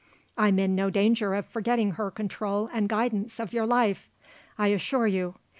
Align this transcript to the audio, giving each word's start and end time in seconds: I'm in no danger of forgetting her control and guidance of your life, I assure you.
I'm 0.35 0.57
in 0.57 0.73
no 0.73 0.89
danger 0.89 1.35
of 1.35 1.45
forgetting 1.45 1.91
her 1.91 2.09
control 2.09 2.71
and 2.73 2.89
guidance 2.89 3.39
of 3.39 3.53
your 3.53 3.67
life, 3.67 4.09
I 4.57 4.69
assure 4.69 5.05
you. 5.05 5.35